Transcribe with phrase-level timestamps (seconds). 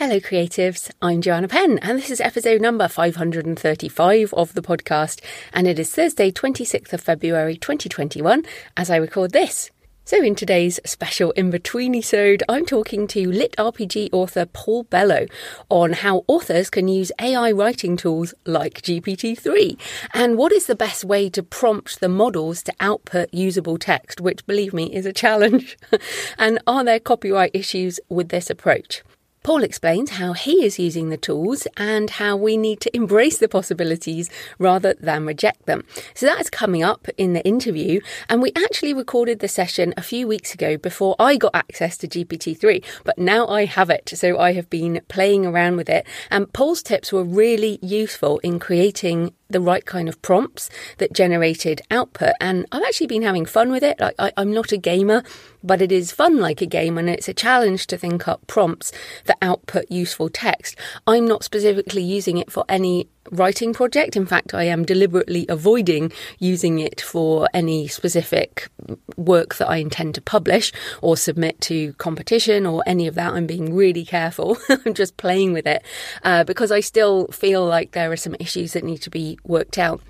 [0.00, 0.90] Hello, creatives.
[1.02, 5.20] I'm Joanna Penn, and this is episode number 535 of the podcast.
[5.52, 8.42] And it is Thursday, 26th of February 2021,
[8.78, 9.70] as I record this.
[10.06, 15.26] So, in today's special in between episode, I'm talking to lit RPG author Paul Bellow
[15.68, 19.76] on how authors can use AI writing tools like GPT 3
[20.14, 24.46] and what is the best way to prompt the models to output usable text, which,
[24.46, 25.76] believe me, is a challenge.
[26.38, 29.02] and are there copyright issues with this approach?
[29.42, 33.48] Paul explains how he is using the tools and how we need to embrace the
[33.48, 34.28] possibilities
[34.58, 35.84] rather than reject them.
[36.14, 38.00] So that is coming up in the interview.
[38.28, 42.08] And we actually recorded the session a few weeks ago before I got access to
[42.08, 44.12] GPT-3, but now I have it.
[44.14, 46.06] So I have been playing around with it.
[46.30, 51.82] And Paul's tips were really useful in creating the right kind of prompts that generated
[51.90, 52.32] output.
[52.40, 54.00] And I've actually been having fun with it.
[54.00, 55.22] I, am not a gamer,
[55.62, 58.92] but it is fun like a game and it's a challenge to think up prompts
[59.26, 60.76] that output useful text.
[61.06, 64.16] I'm not specifically using it for any writing project.
[64.16, 68.68] In fact, I am deliberately avoiding using it for any specific
[69.16, 73.32] work that I intend to publish or submit to competition or any of that.
[73.34, 74.58] I'm being really careful.
[74.68, 75.82] I'm just playing with it
[76.24, 79.78] uh, because I still feel like there are some issues that need to be worked
[79.78, 80.00] out.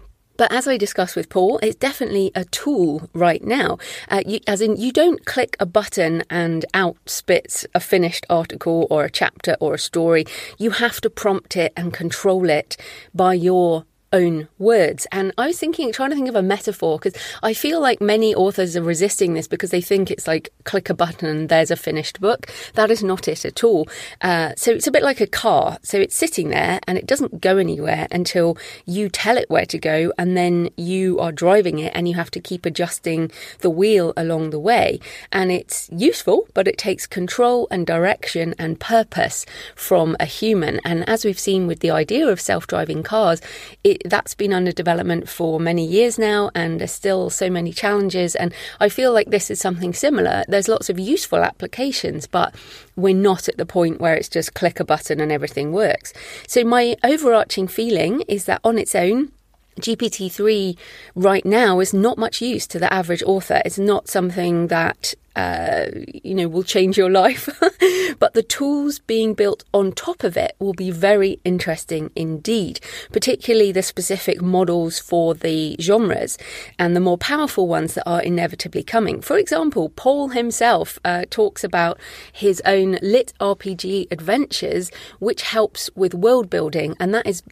[0.41, 3.77] But as I discussed with Paul, it's definitely a tool right now.
[4.08, 8.86] Uh, you, as in, you don't click a button and out spits a finished article
[8.88, 10.24] or a chapter or a story.
[10.56, 12.78] You have to prompt it and control it
[13.14, 15.06] by your own words.
[15.12, 18.34] And I was thinking, trying to think of a metaphor, because I feel like many
[18.34, 21.77] authors are resisting this because they think it's like click a button and there's a
[21.77, 22.51] finished book.
[22.74, 23.89] That is not it at all.
[24.20, 25.79] Uh, so it's a bit like a car.
[25.83, 29.79] So it's sitting there and it doesn't go anywhere until you tell it where to
[29.79, 33.30] go, and then you are driving it and you have to keep adjusting
[33.61, 35.01] the wheel along the way.
[35.30, 40.80] And it's useful, but it takes control and direction and purpose from a human.
[40.84, 43.40] And as we've seen with the idea of self driving cars,
[43.84, 48.34] it that's been under development for many years now, and there's still so many challenges.
[48.34, 50.44] And I feel like this is something similar.
[50.48, 52.55] There's lots of useful applications, but
[52.96, 56.12] we're not at the point where it's just click a button and everything works.
[56.46, 59.33] So, my overarching feeling is that on its own,
[59.80, 60.77] GPT-3
[61.14, 63.62] right now is not much use to the average author.
[63.64, 65.86] It's not something that uh,
[66.24, 67.48] you know will change your life,
[68.18, 72.80] but the tools being built on top of it will be very interesting indeed.
[73.13, 76.36] Particularly the specific models for the genres
[76.79, 79.20] and the more powerful ones that are inevitably coming.
[79.20, 81.98] For example, Paul himself uh, talks about
[82.33, 87.42] his own lit RPG adventures, which helps with world building, and that is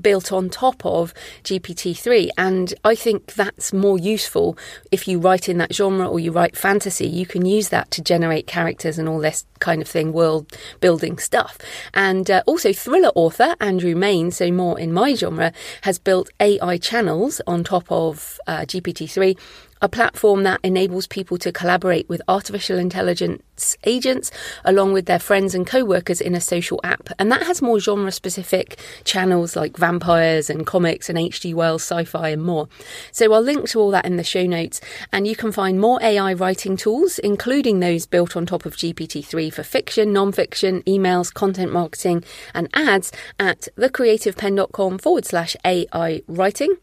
[0.00, 1.14] built on top of
[1.44, 4.58] GPT-3 and I think that's more useful
[4.90, 7.06] if you write in that genre or you write fantasy.
[7.06, 11.18] You can use that to generate characters and all this kind of thing world building
[11.18, 11.58] stuff.
[11.94, 15.52] And uh, also thriller author Andrew Mayne so more in my genre
[15.82, 19.36] has built AI channels on top of uh, GPT-3
[19.82, 24.30] a platform that enables people to collaborate with artificial intelligence agents
[24.64, 27.08] along with their friends and co-workers in a social app.
[27.18, 32.30] And that has more genre specific channels like vampires and comics and hg wells sci-fi
[32.30, 32.68] and more.
[33.12, 34.80] So i'll link to all that in the show notes.
[35.12, 39.52] And you can find more ai writing tools including those built on top of gpt-3
[39.52, 46.76] for fiction non-fiction emails content marketing and ads at thecreativepenn.com forward slash ai writing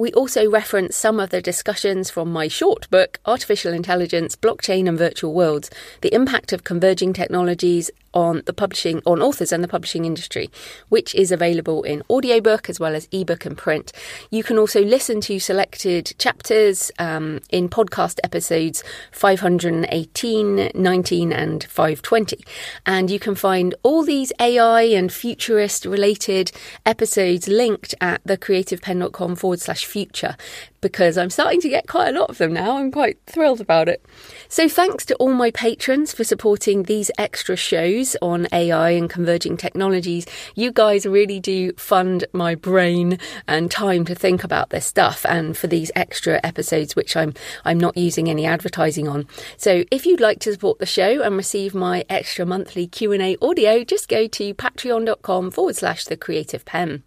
[0.00, 4.96] we also reference some of the discussions from my short book, Artificial Intelligence, Blockchain and
[4.96, 5.68] Virtual Worlds
[6.00, 10.50] The Impact of Converging Technologies on the publishing on authors and the publishing industry,
[10.88, 13.92] which is available in audiobook as well as ebook and print.
[14.30, 22.44] You can also listen to selected chapters um, in podcast episodes 518, 19, and 520.
[22.86, 26.52] And you can find all these AI and futurist related
[26.86, 30.36] episodes linked at thecreativepenn.com forward slash future.
[30.80, 32.76] Because I'm starting to get quite a lot of them now.
[32.76, 34.04] I'm quite thrilled about it.
[34.48, 39.56] So, thanks to all my patrons for supporting these extra shows on AI and converging
[39.56, 40.26] technologies.
[40.54, 45.56] You guys really do fund my brain and time to think about this stuff and
[45.56, 47.34] for these extra episodes which I'm
[47.64, 49.26] I'm not using any advertising on.
[49.56, 53.84] So, if you'd like to support the show and receive my extra monthly Q&A audio,
[53.84, 57.02] just go to patreon.com forward slash the creative penn.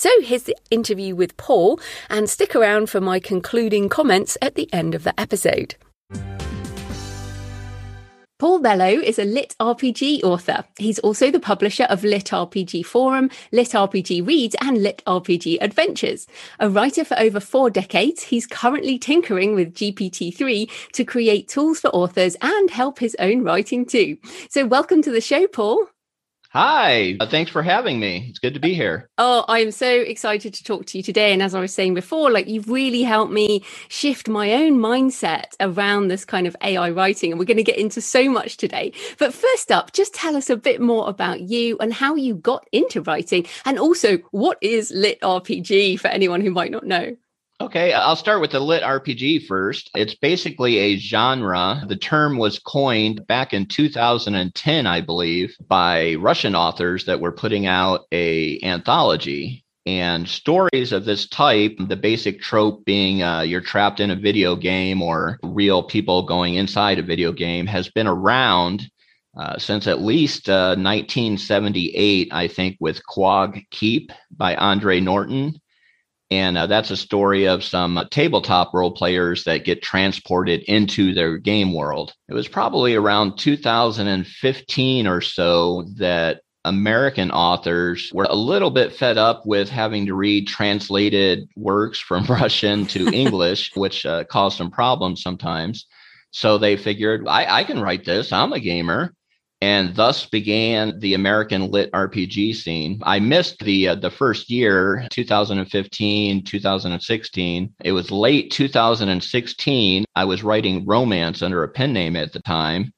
[0.00, 4.66] So here's the interview with Paul, and stick around for my concluding comments at the
[4.72, 5.74] end of the episode.
[8.38, 10.64] Paul Bellow is a lit RPG author.
[10.78, 16.26] He's also the publisher of Lit RPG Forum, Lit RPG Reads, and Lit RPG Adventures.
[16.60, 21.78] A writer for over four decades, he's currently tinkering with GPT 3 to create tools
[21.78, 24.16] for authors and help his own writing too.
[24.48, 25.88] So, welcome to the show, Paul.
[26.52, 28.26] Hi, uh, thanks for having me.
[28.28, 29.08] It's good to be here.
[29.18, 31.32] Oh, I'm so excited to talk to you today.
[31.32, 35.54] And as I was saying before, like you've really helped me shift my own mindset
[35.60, 37.30] around this kind of AI writing.
[37.30, 38.92] And we're going to get into so much today.
[39.16, 42.66] But first up, just tell us a bit more about you and how you got
[42.72, 43.46] into writing.
[43.64, 47.16] And also, what is Lit RPG for anyone who might not know?
[47.60, 49.90] Okay, I'll start with the lit RPG first.
[49.94, 51.84] It's basically a genre.
[51.86, 57.66] The term was coined back in 2010, I believe, by Russian authors that were putting
[57.66, 63.98] out a anthology and stories of this type the basic trope being uh, you're trapped
[64.00, 68.90] in a video game or real people going inside a video game has been around
[69.38, 75.58] uh, since at least uh, 1978 i think with quag keep by andre norton
[76.30, 81.12] and uh, that's a story of some uh, tabletop role players that get transported into
[81.12, 82.14] their game world.
[82.28, 89.18] It was probably around 2015 or so that American authors were a little bit fed
[89.18, 94.70] up with having to read translated works from Russian to English, which uh, caused some
[94.70, 95.86] problems sometimes.
[96.32, 98.32] So they figured, I, I can write this.
[98.32, 99.14] I'm a gamer
[99.62, 103.00] and thus began the American lit RPG scene.
[103.02, 107.74] I missed the uh, the first year, 2015, 2016.
[107.84, 110.04] It was late 2016.
[110.16, 112.92] I was writing romance under a pen name at the time.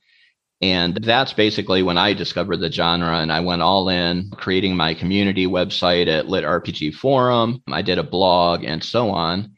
[0.61, 4.95] And that's basically when I discovered the genre and I went all in creating my
[4.95, 7.61] community website at Lit RPG Forum.
[7.73, 9.57] I did a blog and so on.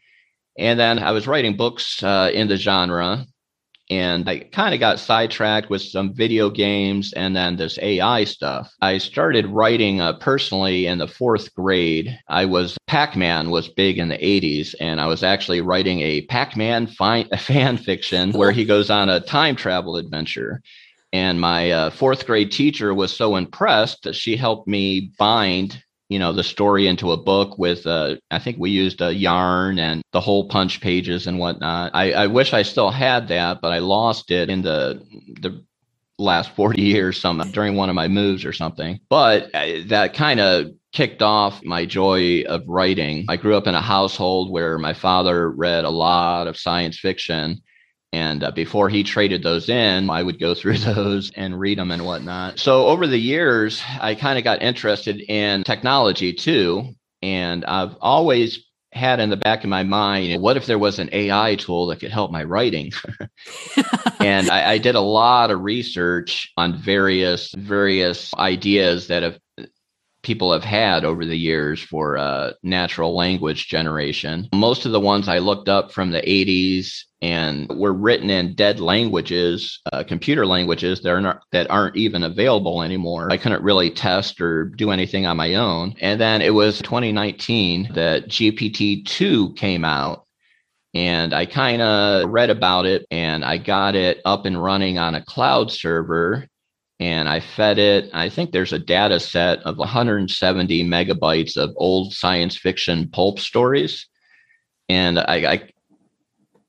[0.57, 3.27] And then I was writing books uh, in the genre
[3.95, 8.73] and I kind of got sidetracked with some video games and then this AI stuff.
[8.81, 12.19] I started writing uh, personally in the fourth grade.
[12.29, 16.23] I was Pac Man was big in the 80s, and I was actually writing a
[16.23, 16.87] Pac Man
[17.39, 20.61] fan fiction where he goes on a time travel adventure.
[21.13, 26.19] And my uh, fourth grade teacher was so impressed that she helped me bind you
[26.19, 30.03] know the story into a book with uh, i think we used a yarn and
[30.13, 31.91] the hole punch pages and whatnot.
[31.95, 35.03] I, I wish i still had that but i lost it in the
[35.41, 35.65] the
[36.19, 39.01] last 40 years some during one of my moves or something.
[39.09, 43.27] But uh, that kind of kicked off my joy of writing.
[43.29, 47.61] I grew up in a household where my father read a lot of science fiction
[48.15, 51.91] and uh, before he traded those in, I would go through those and read them
[51.91, 52.61] and whatnot.
[52.61, 56.95] So over the years, I kind of got interested in technology too.
[57.23, 61.09] And I've always had in the back of my mind, what if there was an
[61.11, 62.93] AI tool that could help my writing?
[64.21, 69.39] and I, I, did a lot of research on various various ideas that have
[70.23, 74.49] people have had over the years for uh, natural language generation.
[74.55, 78.81] Most of the ones I looked up from the 80s and were written in dead
[78.81, 83.33] languages, uh, computer languages that are not, that aren't even available anymore.
[83.33, 85.95] I couldn't really test or do anything on my own.
[86.03, 90.27] And then it was 2019 that GPT-2 came out
[90.93, 95.15] and I kind of read about it and I got it up and running on
[95.15, 96.47] a cloud server
[97.01, 98.11] and I fed it.
[98.13, 104.09] I think there's a data set of 170 megabytes of old science fiction pulp stories.
[104.91, 105.69] And I, I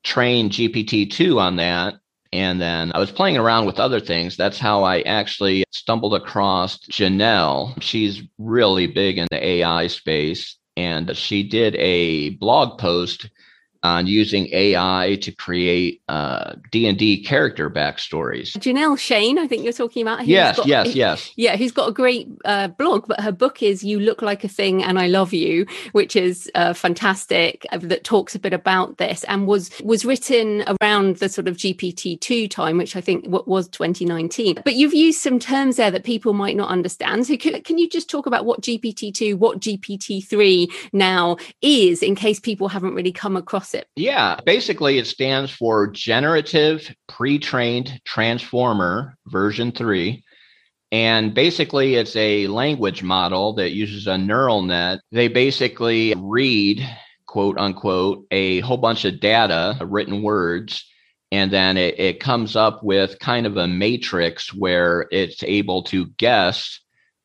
[0.06, 1.94] trained GPT-2 on that.
[2.32, 4.36] And then I was playing around with other things.
[4.36, 7.80] That's how I actually stumbled across Janelle.
[7.82, 10.56] She's really big in the AI space.
[10.76, 13.28] And she did a blog post
[13.86, 18.52] on using AI to create uh, D and D character backstories.
[18.52, 20.26] Janelle Shane, I think you're talking about.
[20.26, 21.32] Yes, got, yes, yes.
[21.36, 24.48] Yeah, who's got a great uh, blog, but her book is "You Look Like a
[24.48, 27.66] Thing and I Love You," which is uh, fantastic.
[27.72, 31.56] Uh, that talks a bit about this and was was written around the sort of
[31.56, 34.60] GPT two time, which I think was 2019.
[34.64, 37.26] But you've used some terms there that people might not understand.
[37.26, 42.02] So can, can you just talk about what GPT two, what GPT three now is,
[42.02, 43.88] in case people haven't really come across it?
[43.96, 50.22] Yeah, basically, it stands for Generative Pre Trained Transformer version 3.
[50.92, 55.00] And basically, it's a language model that uses a neural net.
[55.12, 56.86] They basically read,
[57.26, 60.84] quote unquote, a whole bunch of data, written words,
[61.32, 66.06] and then it, it comes up with kind of a matrix where it's able to
[66.18, 66.80] guess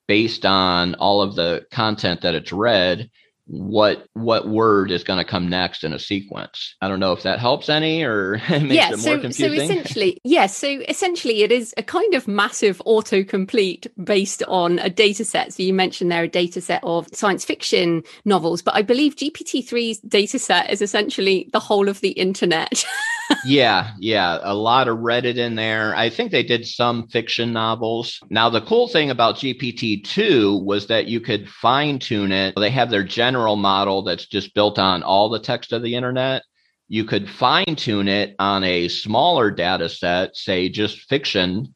[0.08, 3.10] based on all of the content that it's read
[3.52, 6.76] what what word is going to come next in a sequence.
[6.82, 9.60] I don't know if that helps any or makes yeah, it so, more confusing.
[9.60, 14.90] So essentially, yes, so essentially it is a kind of massive autocomplete based on a
[14.90, 15.54] data set.
[15.54, 20.00] So you mentioned there a data set of science fiction novels, but I believe GPT-3's
[20.00, 22.86] data set is essentially the whole of the internet.
[23.46, 25.96] yeah, yeah, a lot of Reddit in there.
[25.96, 28.20] I think they did some fiction novels.
[28.30, 32.56] Now the cool thing about GPT-2 was that you could fine tune it.
[32.56, 36.44] They have their general model that's just built on all the text of the internet.
[36.88, 41.74] You could fine tune it on a smaller data set, say just fiction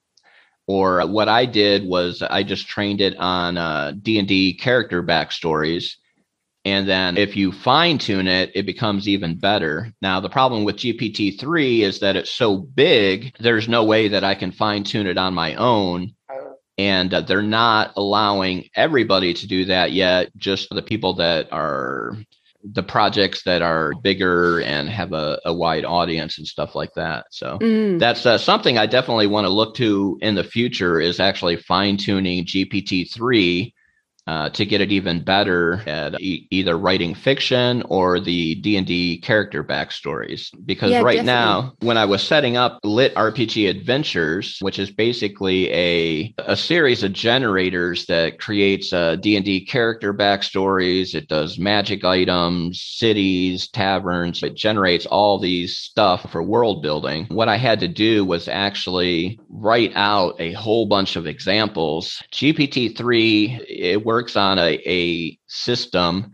[0.68, 5.96] or what I did was I just trained it on uh, D&D character backstories
[6.66, 9.94] and then if you fine tune it, it becomes even better.
[10.02, 14.24] Now, the problem with GPT 3 is that it's so big, there's no way that
[14.24, 16.16] I can fine tune it on my own.
[16.78, 22.18] And uh, they're not allowing everybody to do that yet, just the people that are
[22.64, 27.28] the projects that are bigger and have a, a wide audience and stuff like that.
[27.30, 28.00] So mm.
[28.00, 31.96] that's uh, something I definitely want to look to in the future is actually fine
[31.96, 33.74] tuning GPT 3
[34.28, 39.64] uh, to get it even better at e- either writing fiction or the d&d character
[39.64, 40.50] backstories.
[40.66, 41.26] Because yeah, right definitely.
[41.26, 47.04] now when i was setting up lit rpg adventures which is basically a, a series
[47.04, 54.56] of generators that creates uh, d&d character backstories it does magic items cities taverns it
[54.56, 57.26] generates all these stuff for world building.
[57.30, 62.22] What i had to do was actually write out a whole bunch of examples.
[62.32, 66.32] Gpt-3 it works works on a, a system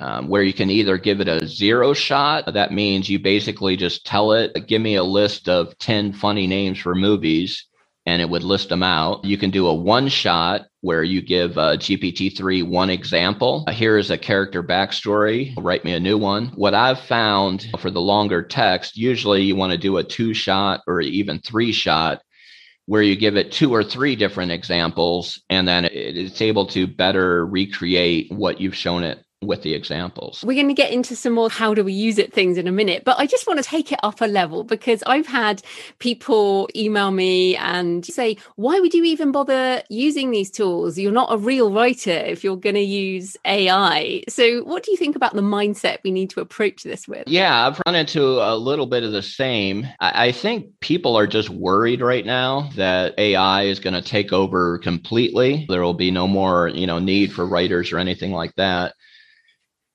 [0.00, 2.52] um, where you can either give it a zero shot.
[2.52, 6.80] That means you basically just tell it, give me a list of 10 funny names
[6.80, 7.64] for movies,
[8.06, 9.24] and it would list them out.
[9.24, 13.64] You can do a one shot where you give uh, GPT-3 one example.
[13.70, 15.54] Here is a character backstory.
[15.56, 16.48] Write me a new one.
[16.56, 20.80] What I've found for the longer text, usually you want to do a two shot
[20.88, 22.20] or even three shot
[22.86, 27.46] where you give it two or three different examples and then it's able to better
[27.46, 30.42] recreate what you've shown it with the examples.
[30.46, 32.72] We're going to get into some more how do we use it things in a
[32.72, 35.62] minute, but I just want to take it up a level because I've had
[35.98, 40.98] people email me and say, why would you even bother using these tools?
[40.98, 44.22] You're not a real writer if you're going to use AI.
[44.28, 47.26] So, what do you think about the mindset we need to approach this with?
[47.26, 49.86] Yeah, I've run into a little bit of the same.
[50.00, 54.78] I think people are just worried right now that AI is going to take over
[54.78, 55.66] completely.
[55.68, 58.94] There will be no more, you know, need for writers or anything like that.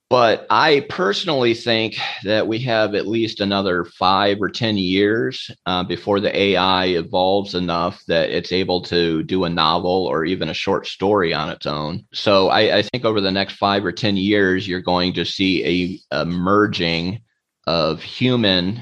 [0.10, 5.84] But I personally think that we have at least another five or 10 years uh,
[5.84, 10.54] before the AI evolves enough that it's able to do a novel or even a
[10.54, 12.06] short story on its own.
[12.14, 16.02] So I, I think over the next five or 10 years, you're going to see
[16.12, 17.20] a, a merging
[17.66, 18.82] of human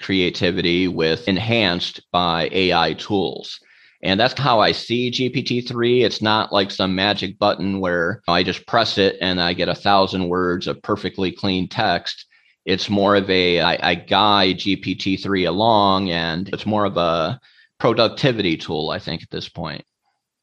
[0.00, 3.60] creativity with enhanced by AI tools.
[4.04, 6.04] And that's how I see GPT-3.
[6.04, 9.74] It's not like some magic button where I just press it and I get a
[9.74, 12.26] thousand words of perfectly clean text.
[12.66, 17.40] It's more of a I, I guide GPT-3 along, and it's more of a
[17.78, 19.84] productivity tool, I think, at this point.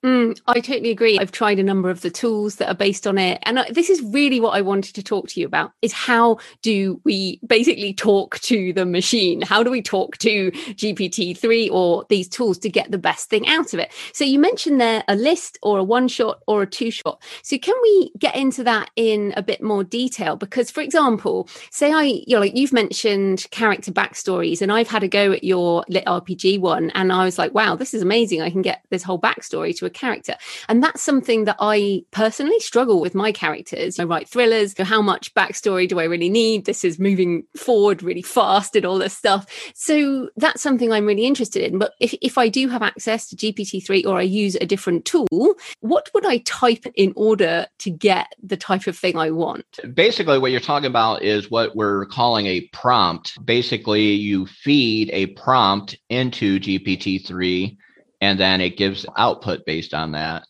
[0.03, 1.19] Mm, I totally agree.
[1.19, 3.37] I've tried a number of the tools that are based on it.
[3.43, 6.99] And this is really what I wanted to talk to you about is how do
[7.03, 9.43] we basically talk to the machine?
[9.43, 13.75] How do we talk to GPT-3 or these tools to get the best thing out
[13.75, 13.91] of it?
[14.11, 17.21] So you mentioned there a list or a one shot or a two shot.
[17.43, 20.35] So can we get into that in a bit more detail?
[20.35, 25.03] Because for example, say I, you know, like you've mentioned character backstories and I've had
[25.03, 28.41] a go at your lit RPG one and I was like, wow, this is amazing.
[28.41, 30.35] I can get this whole backstory to a character.
[30.69, 33.99] And that's something that I personally struggle with my characters.
[33.99, 34.75] I write thrillers.
[34.75, 36.65] So how much backstory do I really need?
[36.65, 39.45] This is moving forward really fast and all this stuff.
[39.73, 41.79] So that's something I'm really interested in.
[41.79, 45.55] But if, if I do have access to GPT-3 or I use a different tool,
[45.81, 49.79] what would I type in order to get the type of thing I want?
[49.93, 53.43] Basically, what you're talking about is what we're calling a prompt.
[53.45, 57.77] Basically, you feed a prompt into GPT-3
[58.21, 60.45] and then it gives output based on that.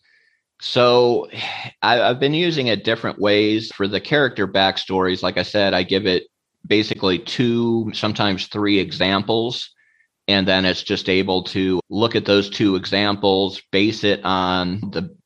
[0.60, 1.28] So
[1.82, 5.22] I, have been using it different ways for the character backstories.
[5.22, 6.24] Like I said, I give it
[6.66, 9.70] basically two, sometimes three examples.
[10.28, 15.16] And then it's just able to look at those two examples, base it on the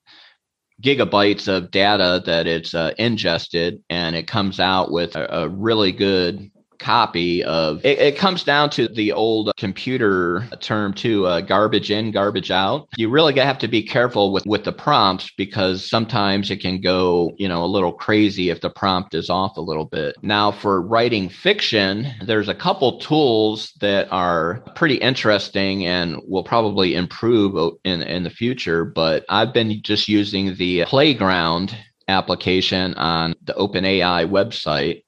[0.83, 5.93] gigabytes of data that it's uh, ingested, and it comes out with a, a really
[5.93, 11.91] good copy of it, it, comes down to the old computer term too uh, garbage
[11.91, 12.89] in garbage out.
[12.97, 17.35] You really have to be careful with with the prompts because sometimes it can go
[17.39, 20.17] you know a little crazy if the prompt is off a little bit.
[20.23, 26.95] Now for writing fiction there's a couple tools that are pretty interesting and will probably
[26.95, 31.77] improve in in the future but i've been just using the playground
[32.09, 35.03] application on the OpenAI website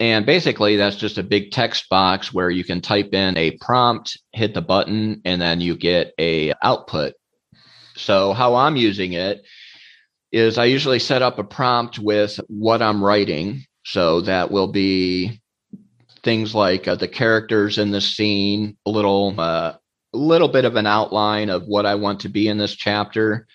[0.00, 4.18] and basically, that's just a big text box where you can type in a prompt,
[4.32, 7.12] hit the button, and then you get a output.
[7.96, 9.42] So how I'm using it
[10.32, 13.66] is I usually set up a prompt with what I'm writing.
[13.84, 15.42] So that will be
[16.22, 19.74] things like uh, the characters in the scene, a little uh,
[20.14, 23.46] little bit of an outline of what I want to be in this chapter.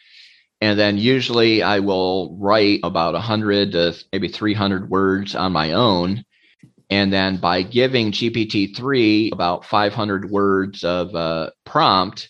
[0.61, 6.23] And then usually I will write about 100 to maybe 300 words on my own.
[6.89, 12.29] And then by giving GPT-3 about 500 words of uh, prompt,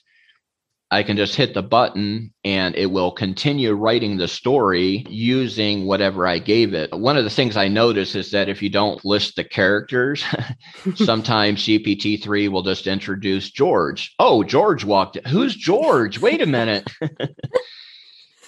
[0.91, 6.27] I can just hit the button and it will continue writing the story using whatever
[6.27, 6.97] I gave it.
[6.97, 10.23] One of the things I notice is that if you don't list the characters,
[10.95, 14.13] sometimes GPT-3 will just introduce George.
[14.19, 15.17] Oh, George walked.
[15.27, 16.19] Who's George?
[16.19, 16.87] Wait a minute.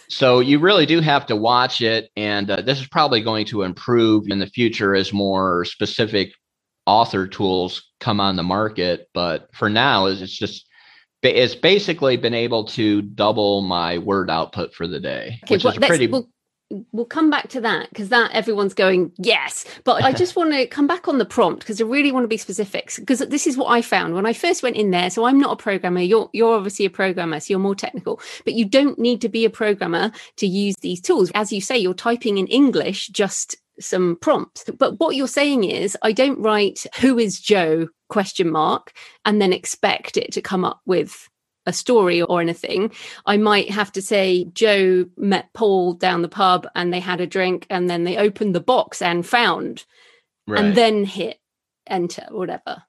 [0.10, 3.64] So you really do have to watch it, and uh, this is probably going to
[3.64, 6.32] improve in the future as more specific
[6.86, 9.10] author tools come on the market.
[9.14, 10.66] But for now, it's just
[11.24, 15.74] it's basically been able to double my word output for the day, okay, which well,
[15.74, 16.08] is pretty.
[16.08, 16.30] Well,
[16.92, 19.66] we'll come back to that because that everyone's going yes.
[19.84, 22.28] But i just want to come back on the prompt because i really want to
[22.28, 24.14] be specific because this is what i found.
[24.14, 26.90] When i first went in there so i'm not a programmer you're you're obviously a
[26.90, 30.76] programmer so you're more technical but you don't need to be a programmer to use
[30.82, 31.32] these tools.
[31.36, 34.66] As you say you're typing in english just some prompts.
[34.80, 38.94] But what you're saying is i don't write who is joe question mark
[39.26, 41.30] and then expect it to come up with
[41.68, 42.92] a story or anything,
[43.28, 47.28] I might have to say Joe met Paul down the pub and they had a
[47.28, 49.86] drink and then they opened the box and found
[50.48, 50.64] right.
[50.64, 51.40] and then hit
[51.86, 52.84] enter whatever.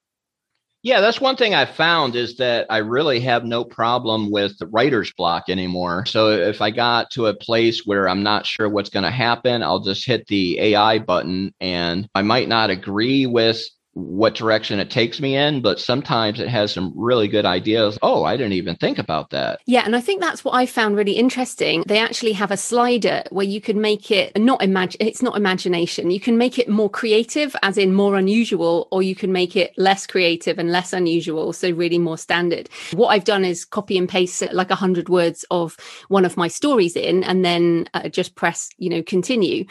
[0.83, 5.13] Yeah, that's one thing I found is that I really have no problem with writer's
[5.13, 6.07] block anymore.
[6.07, 9.65] So if I got to a place where I'm not sure what's going to happen,
[9.65, 13.61] I'll just hit the AI button and I might not agree with
[13.95, 17.99] what direction it takes me in, but sometimes it has some really good ideas.
[18.03, 19.61] Oh, I didn't even think about that.
[19.67, 21.83] Yeah, and I think that's what I found really interesting.
[21.87, 26.11] They actually have a slider where you can make it not imagine it's not imagination.
[26.11, 29.73] You can make it more creative as in more unusual or you can make it
[29.77, 32.69] less creative and less unusual, so really more standard.
[32.93, 35.77] What I've done is copy and paste like a 100 words of
[36.09, 39.65] one of my stories in and then uh, just press, you know, continue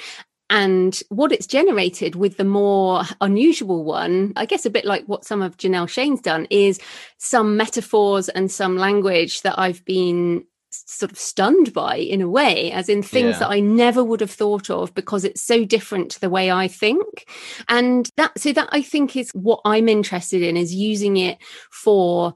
[0.49, 5.25] and what it's generated with the more unusual one, I guess a bit like what
[5.25, 6.79] some of Janelle Shane's done, is
[7.17, 12.71] some metaphors and some language that I've been sort of stunned by in a way,
[12.71, 13.39] as in things yeah.
[13.39, 16.67] that I never would have thought of because it's so different to the way I
[16.67, 17.29] think.
[17.67, 21.39] And that, so that I think is what I'm interested in is using it
[21.71, 22.35] for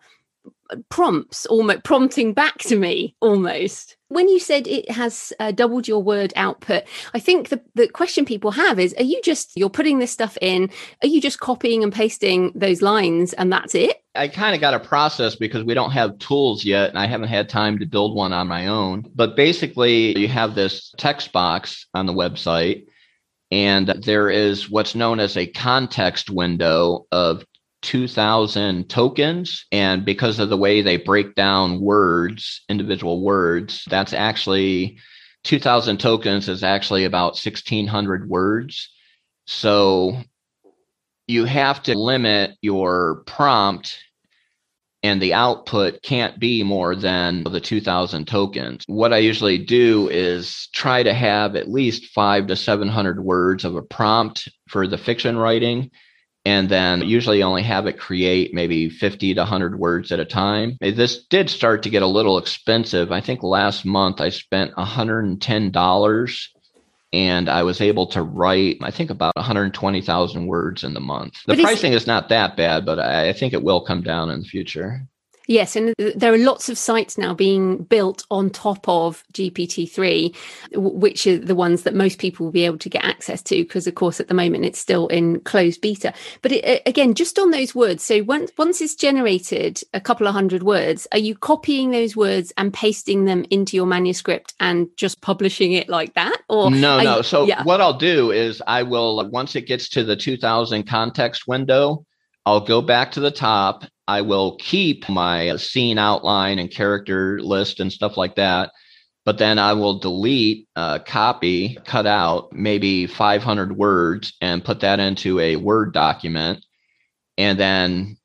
[0.90, 3.98] prompts, almost prompting back to me almost.
[4.10, 8.26] When you said it has uh, doubled your word output i think the, the question
[8.26, 10.70] people have is are you just you're putting this stuff in
[11.02, 13.98] are you just copying and pasting those lines and that's it?
[14.14, 17.30] I kind of got a process because we don't have tools yet and i haven't
[17.30, 19.06] had time to build one on my own.
[19.16, 22.86] But basically you have this text box on the website
[23.52, 27.46] and there is what's known as a context window of
[27.82, 29.66] 2000 tokens.
[29.72, 34.98] And because of the way they break down words, individual words, that's actually
[35.44, 38.90] 2000 tokens is actually about 1600 words.
[39.48, 40.18] So
[41.28, 43.98] you have to limit your prompt
[45.04, 48.84] and the output can't be more than the 2000 tokens.
[48.86, 53.76] What I usually do is try to have at least five to 700 words of
[53.76, 55.90] a prompt for the fiction writing
[56.46, 60.78] and then usually only have it create maybe 50 to 100 words at a time.
[60.82, 63.12] Eh, this did start to get a little expensive.
[63.12, 66.48] I think last month I spent $110
[67.14, 71.34] and I was able to write, I think, about 120,000 words in the month.
[71.46, 74.48] The pricing is not that bad, but I think it will come down in the
[74.48, 75.06] future.
[75.52, 80.34] Yes, and there are lots of sites now being built on top of GPT-3,
[80.76, 83.86] which are the ones that most people will be able to get access to, because
[83.86, 86.14] of course at the moment it's still in closed beta.
[86.42, 90.34] But it, again, just on those words, so once once it's generated a couple of
[90.34, 95.20] hundred words, are you copying those words and pasting them into your manuscript and just
[95.20, 96.38] publishing it like that?
[96.48, 97.18] Or no, no.
[97.18, 97.64] You, so yeah.
[97.64, 102.06] what I'll do is I will once it gets to the 2000 context window,
[102.46, 103.84] I'll go back to the top.
[104.08, 108.72] I will keep my scene outline and character list and stuff like that.
[109.24, 115.40] But then I will delete, copy, cut out maybe 500 words and put that into
[115.40, 116.66] a Word document.
[117.38, 118.18] And then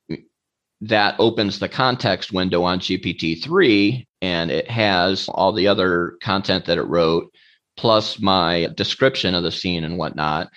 [0.80, 6.78] that opens the context window on GPT-3 and it has all the other content that
[6.78, 7.30] it wrote
[7.76, 10.48] plus my description of the scene and whatnot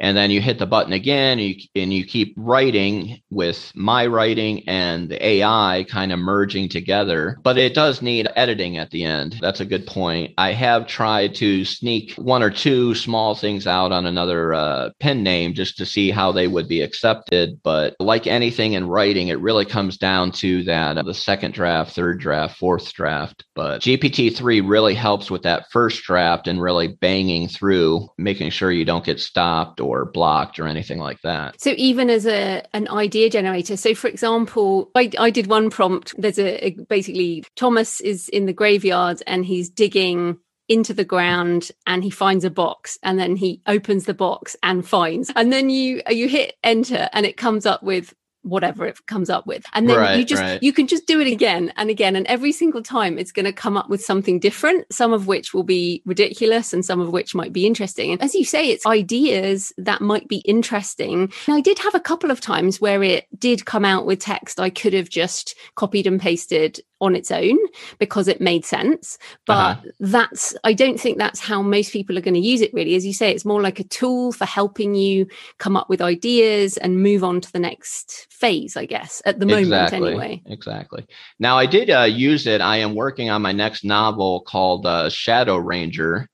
[0.00, 4.06] and then you hit the button again and you, and you, keep writing with my
[4.06, 7.38] writing and the AI kind of merging together.
[7.42, 9.36] But it does need editing at the end.
[9.42, 10.32] That's a good point.
[10.38, 15.22] I have tried to sneak one or two small things out on another uh, pen
[15.22, 17.60] name just to see how they would be accepted.
[17.62, 21.94] But like anything in writing, it really comes down to that uh, the second draft,
[21.94, 23.44] third draft, fourth draft.
[23.54, 28.84] But GPT-3 really helps with that first draft and really banging through, making sure you
[28.84, 31.60] don't get stopped or blocked or anything like that.
[31.60, 36.14] So even as a an idea generator, so for example, I, I did one prompt.
[36.18, 41.70] There's a, a basically Thomas is in the graveyard and he's digging into the ground
[41.86, 45.70] and he finds a box and then he opens the box and finds and then
[45.70, 49.64] you you hit enter and it comes up with whatever it comes up with.
[49.74, 50.62] And then right, you just right.
[50.62, 52.16] you can just do it again and again.
[52.16, 55.52] And every single time it's going to come up with something different some of which
[55.52, 58.12] will be ridiculous and some of which might be interesting.
[58.12, 61.32] And as you say it's ideas that might be interesting.
[61.46, 64.60] And i did have a couple of times where it did come out with text
[64.60, 67.58] i could have just copied and pasted on its own
[67.98, 69.18] because it made sense.
[69.46, 69.90] But uh-huh.
[70.00, 72.94] that's, I don't think that's how most people are going to use it really.
[72.94, 75.26] As you say, it's more like a tool for helping you
[75.58, 79.46] come up with ideas and move on to the next phase, I guess, at the
[79.46, 80.08] moment exactly.
[80.10, 80.42] anyway.
[80.46, 81.06] Exactly.
[81.38, 82.60] Now, I did uh, use it.
[82.60, 86.28] I am working on my next novel called uh, Shadow Ranger,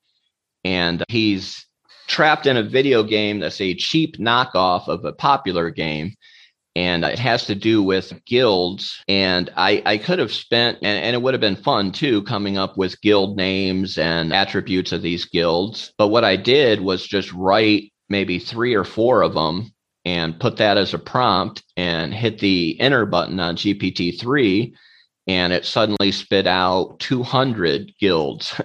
[0.64, 1.66] and he's
[2.06, 6.14] trapped in a video game that's a cheap knockoff of a popular game
[6.76, 9.02] and it has to do with guilds.
[9.08, 12.58] And I, I could have spent, and, and it would have been fun too, coming
[12.58, 15.92] up with guild names and attributes of these guilds.
[15.98, 19.72] But what I did was just write maybe three or four of them
[20.04, 24.72] and put that as a prompt and hit the enter button on GPT-3
[25.26, 28.60] and it suddenly spit out 200 guilds.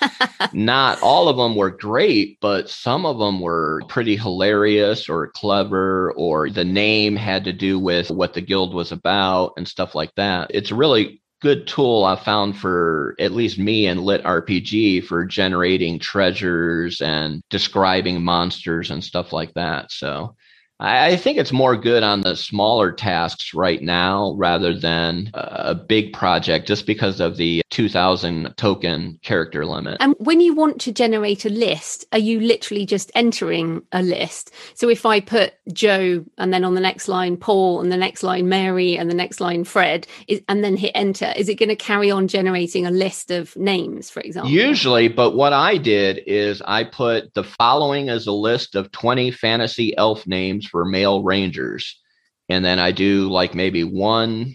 [0.52, 6.12] Not all of them were great, but some of them were pretty hilarious or clever,
[6.16, 10.14] or the name had to do with what the guild was about and stuff like
[10.16, 10.50] that.
[10.52, 15.24] It's a really good tool I found for at least me and Lit RPG for
[15.24, 19.90] generating treasures and describing monsters and stuff like that.
[19.90, 20.36] So
[20.80, 26.14] I think it's more good on the smaller tasks right now rather than a big
[26.14, 29.98] project just because of the 2000 token character limit.
[30.00, 34.52] And when you want to generate a list, are you literally just entering a list?
[34.74, 38.22] So if I put Joe and then on the next line Paul and the next
[38.22, 40.06] line Mary and the next line Fred
[40.48, 44.08] and then hit enter, is it going to carry on generating a list of names,
[44.08, 44.50] for example?
[44.50, 49.30] Usually, but what I did is I put the following as a list of 20
[49.30, 52.00] fantasy elf names for male rangers.
[52.48, 54.54] And then I do like maybe one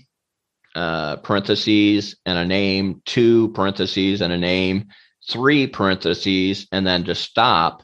[0.75, 4.87] uh, parentheses and a name, two parentheses and a name,
[5.29, 7.83] three parentheses, and then just stop.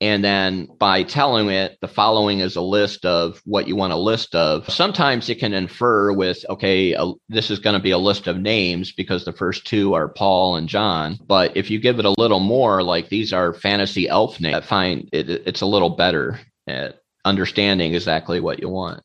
[0.00, 3.96] And then by telling it the following is a list of what you want a
[3.96, 6.94] list of, sometimes it can infer with, okay,
[7.28, 10.54] this is going to be a list of names because the first two are Paul
[10.54, 11.18] and John.
[11.26, 14.60] But if you give it a little more, like these are fantasy elf names, I
[14.60, 19.02] find it, it's a little better at understanding exactly what you want.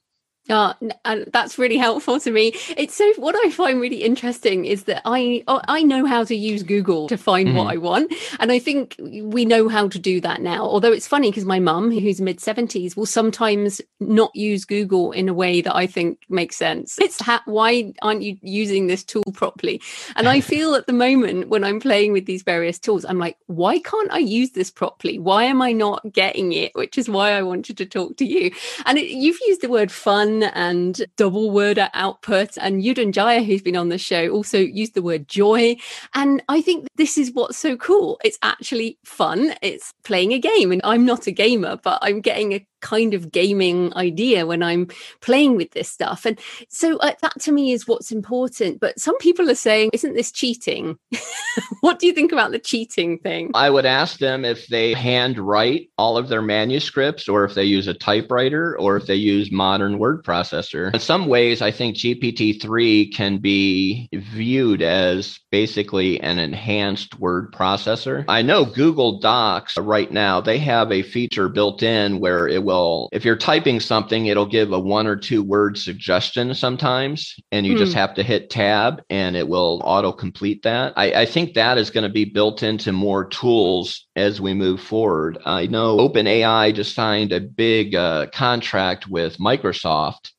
[0.49, 0.73] Uh,
[1.06, 2.51] and that's really helpful to me.
[2.75, 6.36] It's so what I find really interesting is that I oh, I know how to
[6.36, 7.58] use Google to find mm-hmm.
[7.58, 10.63] what I want, and I think we know how to do that now.
[10.63, 15.29] Although it's funny because my mum, who's mid seventies, will sometimes not use Google in
[15.29, 16.99] a way that I think makes sense.
[16.99, 19.82] It's ha- why aren't you using this tool properly?
[20.17, 23.38] And I feel at the moment when I'm playing with these various tools, I'm like,
[23.47, 25.19] why can't I use this properly?
[25.19, 26.75] Why am I not getting it?
[26.75, 28.51] Which is why I wanted to talk to you.
[28.86, 32.58] And it, you've used the word fun and double word output.
[32.60, 35.76] And Yudhanjaya, who's been on the show, also used the word joy.
[36.15, 38.19] And I think this is what's so cool.
[38.24, 39.54] It's actually fun.
[39.62, 40.72] It's playing a game.
[40.72, 44.88] And I'm not a gamer, but I'm getting a kind of gaming idea when I'm
[45.22, 46.26] playing with this stuff.
[46.26, 48.80] And so uh, that to me is what's important.
[48.80, 51.00] But some people are saying, isn't this cheating?
[51.82, 53.52] what do you think about the cheating thing?
[53.56, 57.88] I would ask them if they handwrite all of their manuscripts or if they use
[57.88, 60.93] a typewriter or if they use modern word processor.
[60.93, 68.26] In some ways, I think GPT-3 can be viewed as basically an enhanced word processor.
[68.28, 72.72] I know Google Docs right now, they have a feature built in where it will,
[73.12, 77.77] if you're typing something, it'll give a one or two word suggestion sometimes, and you
[77.77, 77.99] just hmm.
[77.99, 80.93] have to hit tab and it will auto complete that.
[80.95, 84.81] I, I think that is going to be built into more tools as we move
[84.81, 85.38] forward.
[85.45, 90.31] I know OpenAI just signed a big uh, contract with Microsoft.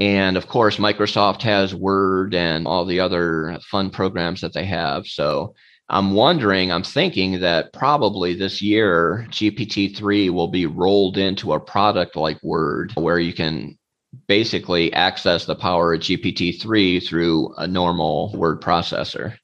[0.00, 5.06] And of course, Microsoft has Word and all the other fun programs that they have.
[5.06, 5.54] So
[5.88, 11.60] I'm wondering, I'm thinking that probably this year, GPT 3 will be rolled into a
[11.60, 13.76] product like Word where you can
[14.28, 19.36] basically access the power of GPT 3 through a normal word processor.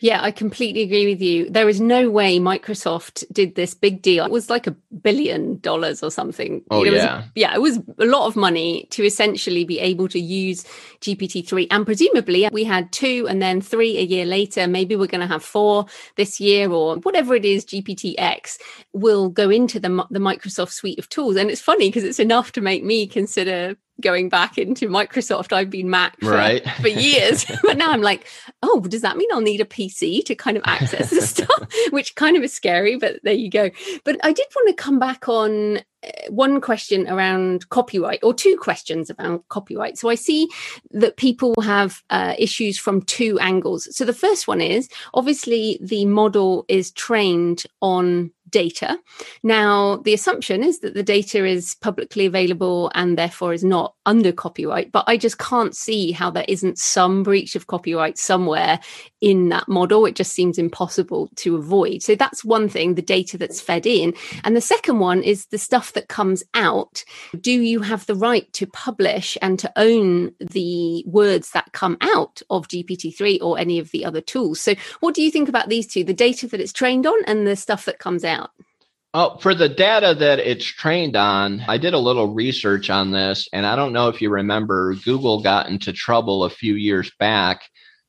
[0.00, 1.50] Yeah, I completely agree with you.
[1.50, 4.24] There is no way Microsoft did this big deal.
[4.24, 4.70] It was like a
[5.02, 6.62] billion dollars or something.
[6.70, 7.16] Oh, it yeah.
[7.16, 10.64] Was, yeah, it was a lot of money to essentially be able to use
[11.00, 11.66] GPT-3.
[11.70, 14.66] And presumably uh, we had two and then three a year later.
[14.66, 15.84] Maybe we're going to have four
[16.16, 18.58] this year or whatever it is, GPT-X
[18.94, 21.36] will go into the, the Microsoft suite of tools.
[21.36, 25.52] And it's funny because it's enough to make me consider going back into Microsoft.
[25.52, 26.68] I've been Mac for, right.
[26.80, 28.26] for years, but now I'm like,
[28.62, 31.68] oh, does that mean I'll need a PC to kind of access this stuff?
[31.90, 33.70] Which kind of is scary, but there you go.
[34.04, 38.56] But I did want to come back on uh, one question around copyright or two
[38.56, 39.98] questions about copyright.
[39.98, 40.48] So I see
[40.92, 43.94] that people have uh, issues from two angles.
[43.96, 48.98] So the first one is obviously the model is trained on data.
[49.42, 54.32] Now, the assumption is that the data is publicly available and therefore is not under
[54.32, 58.80] copyright, but I just can't see how there isn't some breach of copyright somewhere
[59.20, 60.06] in that model.
[60.06, 62.02] It just seems impossible to avoid.
[62.02, 64.14] So that's one thing, the data that's fed in.
[64.44, 67.04] And the second one is the stuff that comes out.
[67.40, 72.42] Do you have the right to publish and to own the words that come out
[72.50, 74.60] of GPT-3 or any of the other tools?
[74.60, 77.46] So what do you think about these two, the data that it's trained on and
[77.46, 78.39] the stuff that comes out?
[79.12, 83.48] Oh, for the data that it's trained on, I did a little research on this,
[83.52, 87.62] and I don't know if you remember, Google got into trouble a few years back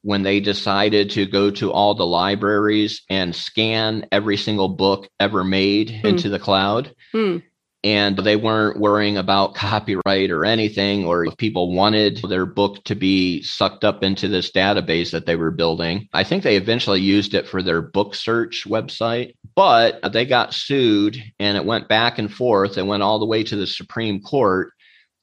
[0.04, 5.44] when they decided to go to all the libraries and scan every single book ever
[5.44, 6.04] made mm.
[6.04, 6.94] into the cloud.
[7.14, 7.42] Mm
[7.84, 12.96] and they weren't worrying about copyright or anything or if people wanted their book to
[12.96, 17.34] be sucked up into this database that they were building i think they eventually used
[17.34, 22.34] it for their book search website but they got sued and it went back and
[22.34, 24.72] forth and went all the way to the supreme court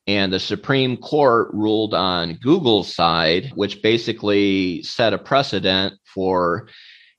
[0.08, 6.68] and the Supreme Court ruled on Google's side, which basically set a precedent for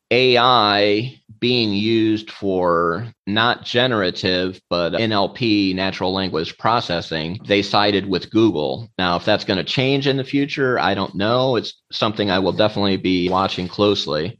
[0.09, 8.89] AI being used for not generative, but NLP, natural language processing, they sided with Google.
[8.97, 11.57] Now, if that's going to change in the future, I don't know.
[11.57, 14.39] It's something I will definitely be watching closely.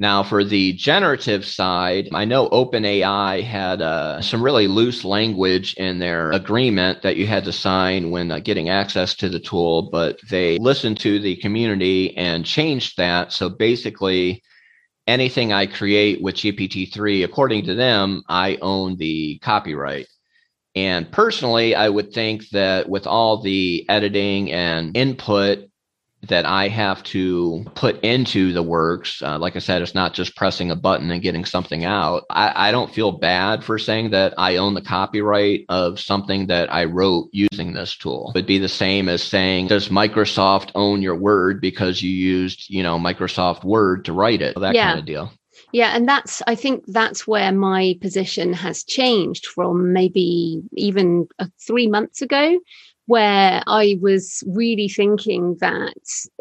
[0.00, 5.98] Now, for the generative side, I know OpenAI had uh, some really loose language in
[5.98, 10.20] their agreement that you had to sign when uh, getting access to the tool, but
[10.30, 13.32] they listened to the community and changed that.
[13.32, 14.40] So basically,
[15.08, 20.06] anything I create with GPT-3, according to them, I own the copyright.
[20.76, 25.68] And personally, I would think that with all the editing and input
[26.22, 29.22] that I have to put into the works.
[29.22, 32.24] Uh, like I said, it's not just pressing a button and getting something out.
[32.28, 36.72] I, I, don't feel bad for saying that I own the copyright of something that
[36.72, 38.32] I wrote using this tool.
[38.34, 42.68] It would be the same as saying, does Microsoft own your Word because you used,
[42.68, 44.58] you know, Microsoft Word to write it?
[44.58, 44.88] That yeah.
[44.88, 45.30] kind of deal.
[45.72, 51.46] Yeah, and that's I think that's where my position has changed from maybe even uh,
[51.60, 52.58] three months ago
[53.08, 55.94] where I was really thinking that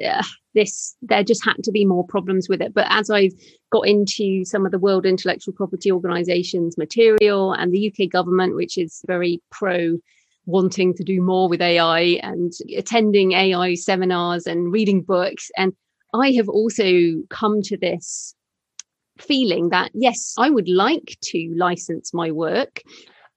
[0.06, 0.21] uh,
[0.53, 2.73] this there just had to be more problems with it.
[2.73, 3.32] But as I've
[3.71, 8.77] got into some of the World Intellectual Property Organization's material and the UK government, which
[8.77, 9.97] is very pro
[10.45, 15.71] wanting to do more with AI and attending AI seminars and reading books, and
[16.13, 18.36] I have also come to this
[19.21, 22.82] feeling that yes, I would like to license my work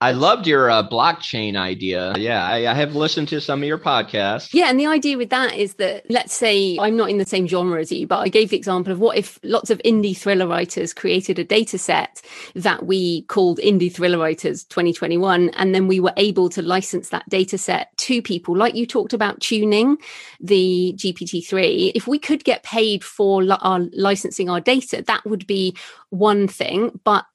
[0.01, 2.15] I loved your uh, blockchain idea.
[2.17, 4.51] Yeah, I, I, have listened to some of your podcasts.
[4.51, 7.47] Yeah, and the idea with that is that let's say I'm not in the same
[7.47, 10.47] genre as you, but I gave the example of what if lots of indie thriller
[10.47, 12.19] writers created a data set
[12.55, 17.29] that we called Indie Thriller Writers 2021, and then we were able to license that
[17.29, 19.97] data set to people, like you talked about tuning
[20.39, 21.91] the GPT-3.
[21.93, 25.75] If we could get paid for our licensing our data, that would be
[26.09, 27.25] one thing, but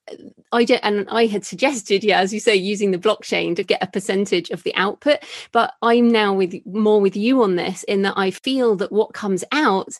[0.52, 3.82] I don't, and I had suggested, yeah, as you say, using the blockchain to get
[3.82, 5.18] a percentage of the output.
[5.52, 9.14] But I'm now with more with you on this in that I feel that what
[9.14, 9.98] comes out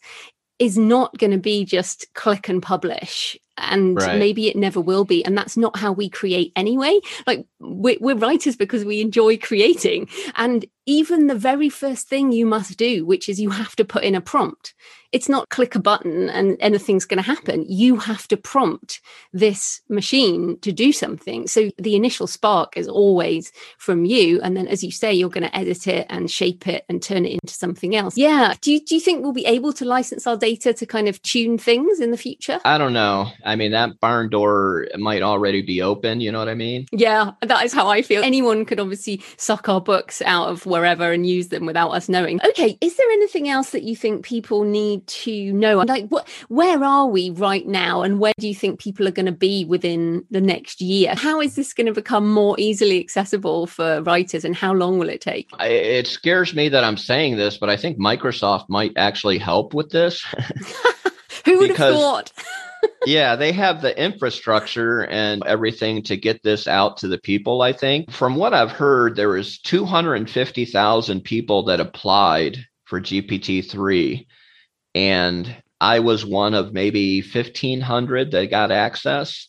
[0.58, 4.18] is not going to be just click and publish and right.
[4.18, 8.16] maybe it never will be and that's not how we create anyway like we're, we're,
[8.16, 13.28] writers because we enjoy creating and even the very first thing you must do which
[13.28, 14.74] is you have to put in a prompt
[15.12, 19.00] it's not click a button and anything's going to happen you have to prompt
[19.32, 24.66] this machine to do something so the initial spark is always from you and then
[24.68, 27.54] as you say you're going to edit it and shape it and turn it into
[27.54, 30.72] something else yeah do you, do you think we'll be able to license our data
[30.72, 34.28] to kind of tune things in the future i don't know I mean, that barn
[34.28, 36.20] door might already be open.
[36.20, 36.86] You know what I mean?
[36.92, 38.22] Yeah, that is how I feel.
[38.22, 42.40] Anyone could obviously suck our books out of wherever and use them without us knowing.
[42.44, 45.78] Okay, is there anything else that you think people need to know?
[45.78, 49.26] Like, what, where are we right now, and where do you think people are going
[49.26, 51.14] to be within the next year?
[51.16, 55.08] How is this going to become more easily accessible for writers, and how long will
[55.08, 55.48] it take?
[55.60, 59.90] It scares me that I'm saying this, but I think Microsoft might actually help with
[59.90, 60.22] this.
[61.44, 62.32] Who would because, have thought?
[63.06, 67.72] yeah, they have the infrastructure and everything to get this out to the people, I
[67.72, 68.10] think.
[68.10, 74.26] From what I've heard, there was 250,000 people that applied for GPT-3
[74.96, 79.48] and I was one of maybe 1500 that got access.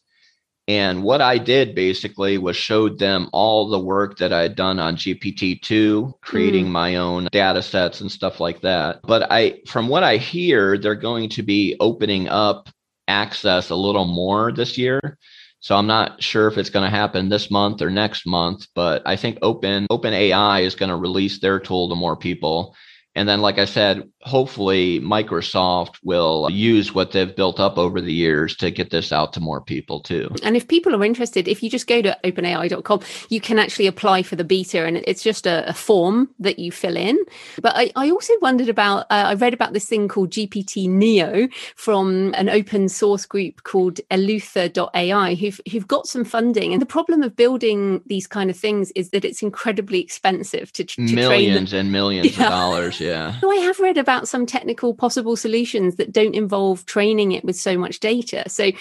[0.68, 4.78] And what I did basically was showed them all the work that I had done
[4.78, 6.72] on GPT-2, creating mm.
[6.72, 9.00] my own data sets and stuff like that.
[9.04, 12.68] But I from what I hear, they're going to be opening up
[13.08, 15.18] access a little more this year.
[15.62, 19.02] So I'm not sure if it's going to happen this month or next month, but
[19.06, 22.76] I think Open Open AI is going to release their tool to more people.
[23.18, 28.14] And then, like I said, hopefully Microsoft will use what they've built up over the
[28.14, 30.30] years to get this out to more people too.
[30.44, 34.24] And if people are interested, if you just go to openai.com, you can actually apply
[34.24, 37.18] for the beta and it's just a, a form that you fill in.
[37.62, 41.48] But I, I also wondered about, uh, I read about this thing called GPT Neo
[41.76, 46.74] from an open source group called eleuther.ai who've, who've got some funding.
[46.74, 50.84] And the problem of building these kind of things is that it's incredibly expensive to,
[50.84, 52.46] to millions and millions yeah.
[52.46, 53.00] of dollars.
[53.00, 53.36] Yeah.
[53.48, 57.44] So I have read about about some technical possible solutions that don't involve training it
[57.46, 58.44] with so much data.
[58.48, 58.72] So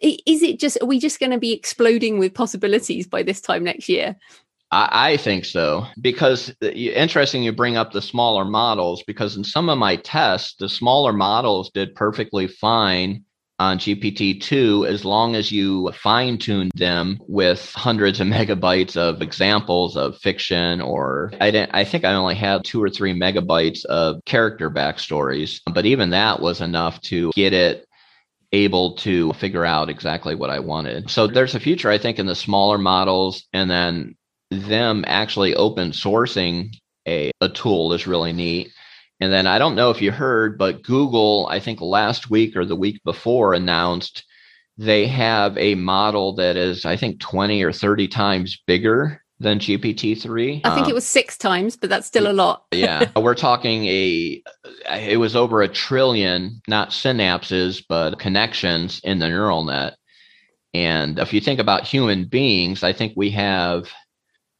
[0.00, 3.64] is it just, are we just going to be exploding with possibilities by this time
[3.64, 4.16] next year?
[4.72, 9.68] I, think so because uh, interesting you bring up the smaller models because in some
[9.68, 13.24] of my tests, the smaller models did perfectly fine
[13.58, 19.96] on GPT-2 as long as you fine tune them with hundreds of megabytes of examples
[19.96, 24.24] of fiction or I didn't I think I only had 2 or 3 megabytes of
[24.24, 27.86] character backstories but even that was enough to get it
[28.52, 31.10] able to figure out exactly what I wanted.
[31.10, 34.16] So there's a future I think in the smaller models and then
[34.50, 36.70] them actually open sourcing
[37.08, 38.72] a, a tool is really neat
[39.20, 42.64] and then I don't know if you heard, but Google, I think last week or
[42.64, 44.24] the week before, announced
[44.78, 50.62] they have a model that is, I think, 20 or 30 times bigger than GPT-3.
[50.64, 52.64] I think um, it was six times, but that's still a lot.
[52.72, 53.10] yeah.
[53.16, 54.42] We're talking a,
[54.90, 59.96] it was over a trillion, not synapses, but connections in the neural net.
[60.74, 63.90] And if you think about human beings, I think we have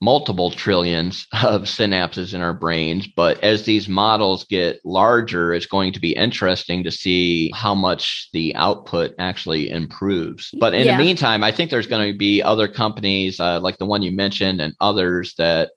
[0.00, 3.06] multiple trillions of synapses in our brains.
[3.06, 8.28] But as these models get larger, it's going to be interesting to see how much
[8.32, 10.50] the output actually improves.
[10.58, 10.96] But in yeah.
[10.96, 14.12] the meantime, I think there's going to be other companies uh, like the one you
[14.12, 15.70] mentioned and others that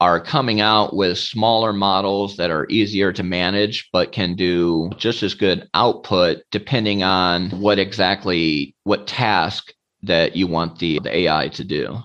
[0.00, 5.22] are coming out with smaller models that are easier to manage but can do just
[5.22, 11.48] as good output depending on what exactly what task that you want the, the AI
[11.48, 11.96] to do.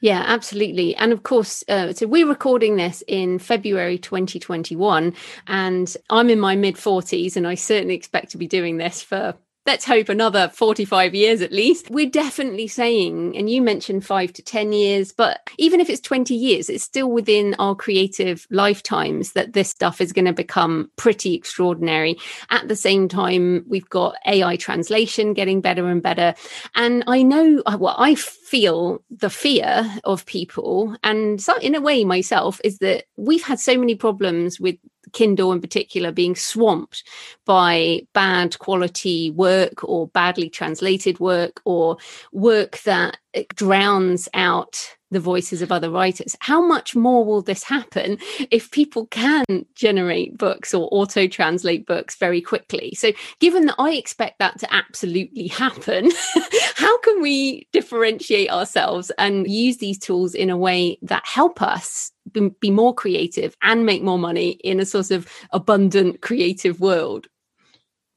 [0.00, 0.94] Yeah, absolutely.
[0.96, 5.14] And of course, uh, so we're recording this in February 2021,
[5.46, 9.34] and I'm in my mid 40s, and I certainly expect to be doing this for
[9.66, 11.90] let's hope another 45 years at least.
[11.90, 16.34] We're definitely saying, and you mentioned five to 10 years, but even if it's 20
[16.34, 21.34] years, it's still within our creative lifetimes that this stuff is going to become pretty
[21.34, 22.16] extraordinary.
[22.48, 26.34] At the same time, we've got AI translation getting better and better.
[26.74, 31.80] And I know, uh, well, I feel the fear of people, and so in a
[31.80, 34.76] way myself, is that we've had so many problems with
[35.12, 37.04] Kindle in particular being swamped
[37.44, 41.96] by bad quality work or badly translated work or
[42.32, 46.36] work that eh, drowns out the voices of other writers.
[46.40, 48.18] How much more will this happen
[48.50, 49.44] if people can
[49.74, 52.94] generate books or auto translate books very quickly?
[52.94, 56.10] So, given that I expect that to absolutely happen,
[56.76, 62.12] how can we differentiate ourselves and use these tools in a way that help us
[62.60, 67.26] be more creative and make more money in a sort of abundant creative world?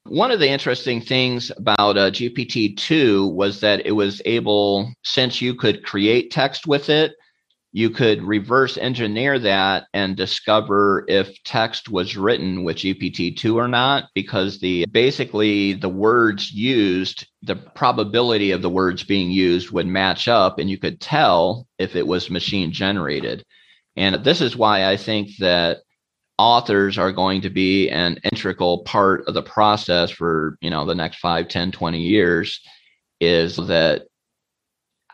[0.05, 5.41] One of the interesting things about uh, GPT 2 was that it was able, since
[5.41, 7.13] you could create text with it,
[7.73, 14.05] you could reverse engineer that and discover if text was written with GPT-2 or not
[14.13, 20.27] because the basically the words used the probability of the words being used would match
[20.27, 23.43] up and you could tell if it was machine generated
[23.95, 25.79] and this is why I think that
[26.37, 30.95] authors are going to be an integral part of the process for you know the
[30.95, 32.59] next 5 10 20 years
[33.19, 34.03] is that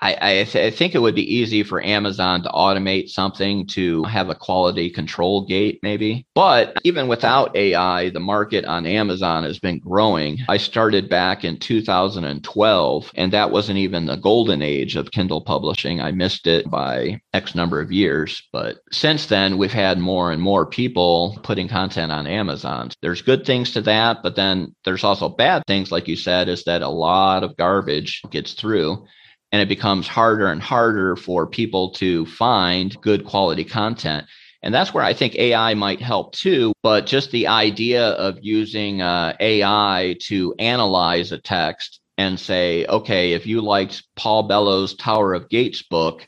[0.01, 4.03] I, I, th- I, think it would be easy for Amazon to automate something to
[4.03, 6.25] have a quality control gate, maybe.
[6.35, 10.39] But even without AI, the market on Amazon has been growing.
[10.47, 16.01] I started back in 2012, and that wasn't even the golden age of Kindle publishing.
[16.01, 18.41] I missed it by X number of years.
[18.53, 22.91] But since then, we've had more and more people putting content on Amazon.
[23.01, 26.63] There's good things to that, but then there's also bad things, like you said, is
[26.63, 29.05] that a lot of garbage gets through
[29.51, 34.25] and it becomes harder and harder for people to find good quality content.
[34.61, 36.73] And that's where I think AI might help too.
[36.83, 43.31] But just the idea of using uh, AI to analyze a text and say, okay,
[43.31, 46.27] if you liked Paul Bellow's Tower of Gates book,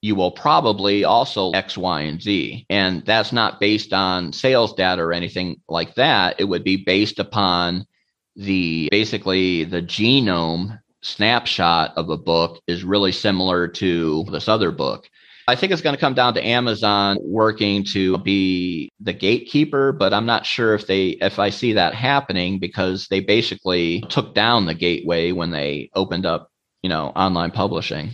[0.00, 2.66] you will probably also X, Y, and Z.
[2.68, 6.40] And that's not based on sales data or anything like that.
[6.40, 7.86] It would be based upon
[8.34, 15.08] the basically the genome snapshot of a book is really similar to this other book.
[15.48, 20.14] I think it's going to come down to Amazon working to be the gatekeeper, but
[20.14, 24.66] I'm not sure if they if I see that happening because they basically took down
[24.66, 26.50] the gateway when they opened up,
[26.82, 28.12] you know, online publishing.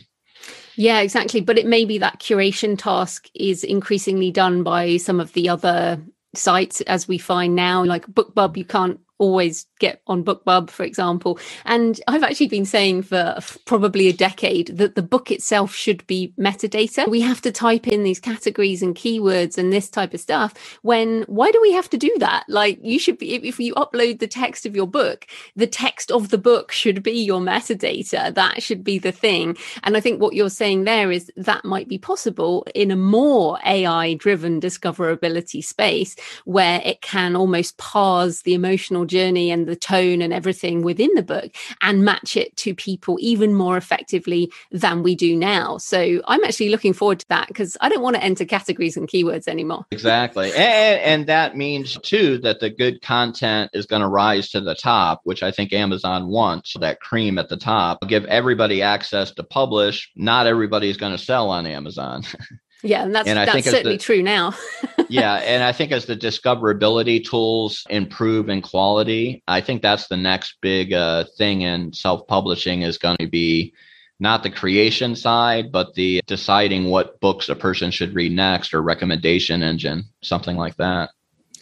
[0.76, 1.40] Yeah, exactly.
[1.40, 6.00] But it may be that curation task is increasingly done by some of the other
[6.34, 11.38] sites as we find now like bookbub you can't always get on bookbub for example.
[11.64, 16.32] And i've actually been saying for probably a decade that the book itself should be
[16.38, 17.08] metadata.
[17.08, 21.22] We have to type in these categories and keywords and this type of stuff when
[21.24, 22.44] why do we have to do that?
[22.48, 26.30] Like you should be if you upload the text of your book the text of
[26.30, 28.34] the book should be your metadata.
[28.34, 29.56] That should be the thing.
[29.82, 33.58] And i think what you're saying there is that might be possible in a more
[33.66, 40.22] ai driven discoverability space where it can almost parse the emotional journey and the tone
[40.22, 41.50] and everything within the book
[41.82, 45.78] and match it to people even more effectively than we do now.
[45.78, 49.08] So I'm actually looking forward to that because I don't want to enter categories and
[49.08, 49.86] keywords anymore.
[49.90, 50.52] Exactly.
[50.52, 54.74] And, and that means too that the good content is going to rise to the
[54.74, 59.42] top, which I think Amazon wants that cream at the top, give everybody access to
[59.42, 60.10] publish.
[60.16, 62.22] Not everybody is going to sell on Amazon.
[62.82, 64.54] Yeah, and that's and that's certainly the, true now.
[65.08, 70.16] yeah, and I think as the discoverability tools improve in quality, I think that's the
[70.16, 73.74] next big uh, thing in self-publishing is going to be
[74.20, 78.82] not the creation side, but the deciding what books a person should read next or
[78.82, 81.10] recommendation engine, something like that.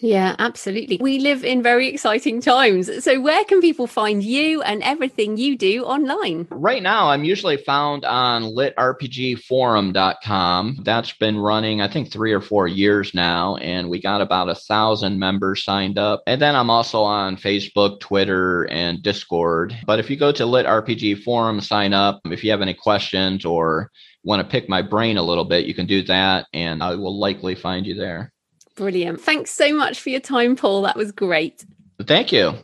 [0.00, 0.98] Yeah, absolutely.
[1.00, 3.04] We live in very exciting times.
[3.04, 6.46] So, where can people find you and everything you do online?
[6.50, 10.78] Right now, I'm usually found on litrpgforum.com.
[10.82, 14.54] That's been running, I think, three or four years now, and we got about a
[14.54, 16.22] thousand members signed up.
[16.26, 19.76] And then I'm also on Facebook, Twitter, and Discord.
[19.86, 22.20] But if you go to Lit RPG Forum, sign up.
[22.26, 23.90] If you have any questions or
[24.24, 27.16] want to pick my brain a little bit, you can do that, and I will
[27.18, 28.32] likely find you there.
[28.76, 29.20] Brilliant.
[29.20, 30.82] Thanks so much for your time, Paul.
[30.82, 31.64] That was great.
[32.06, 32.54] Thank you.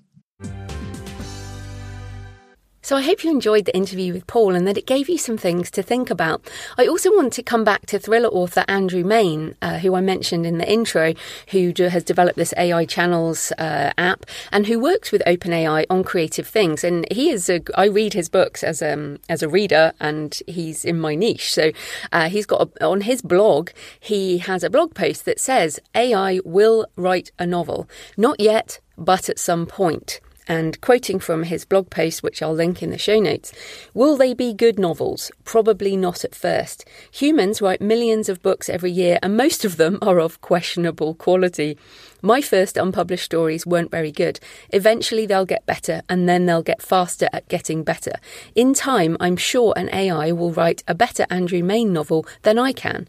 [2.85, 5.39] So I hope you enjoyed the interview with Paul and that it gave you some
[5.39, 6.51] things to think about.
[6.76, 10.47] I also want to come back to thriller author Andrew Mayne, uh, who I mentioned
[10.47, 11.14] in the intro,
[11.49, 16.47] who has developed this AI Channels uh, app and who works with OpenAI on creative
[16.47, 16.83] things.
[16.83, 20.85] And he is a, I read his books as um as a reader, and he's
[20.85, 21.53] in my niche.
[21.53, 21.70] So
[22.11, 23.70] uh, he's got a, on his blog
[24.01, 29.28] he has a blog post that says AI will write a novel, not yet, but
[29.28, 30.20] at some point.
[30.49, 33.53] And quoting from his blog post, which I'll link in the show notes,
[33.95, 35.30] will they be good novels?
[35.45, 36.84] Probably not at first.
[37.12, 41.78] Humans write millions of books every year, and most of them are of questionable quality.
[42.22, 44.40] My first unpublished stories weren't very good.
[44.70, 48.12] Eventually, they'll get better, and then they'll get faster at getting better.
[48.57, 52.72] In time, I'm sure an AI will write a better Andrew Mayne novel than I
[52.72, 53.07] can.